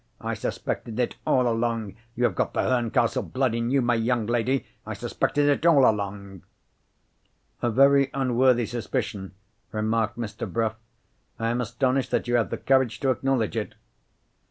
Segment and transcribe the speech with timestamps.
[0.19, 1.93] I suspected it, all along.
[2.15, 4.65] You have got the Herncastle blood in you, my young lady!
[4.83, 6.41] I suspected it all along."
[7.61, 9.35] "A very unworthy suspicion,"
[9.71, 10.51] remarked Mr.
[10.51, 10.73] Bruff.
[11.37, 13.75] "I am astonished that you have the courage to acknowledge it."